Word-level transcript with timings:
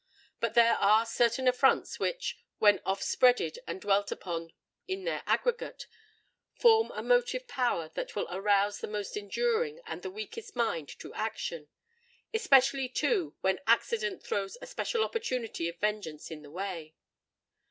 But 0.39 0.55
there 0.55 0.73
are 0.77 1.05
certain 1.05 1.47
affronts 1.47 1.99
which, 1.99 2.35
when 2.57 2.81
oft 2.87 3.05
repeated 3.21 3.59
and 3.67 3.79
dwelt 3.79 4.11
upon 4.11 4.51
in 4.87 5.03
their 5.03 5.21
aggregate, 5.27 5.85
form 6.55 6.89
a 6.95 7.03
motive 7.03 7.47
power 7.47 7.87
that 7.89 8.15
will 8.15 8.25
arouse 8.31 8.79
the 8.79 8.87
most 8.87 9.15
enduring 9.15 9.79
and 9.85 10.01
the 10.01 10.09
weakest 10.09 10.55
mind 10.55 10.89
to 10.97 11.13
action—especially, 11.13 12.89
too, 12.89 13.35
when 13.41 13.59
accident 13.67 14.23
throws 14.23 14.57
a 14.59 14.65
special 14.65 15.03
opportunity 15.03 15.69
of 15.69 15.77
vengeance 15.77 16.31
in 16.31 16.41
the 16.41 16.49
way. 16.49 16.95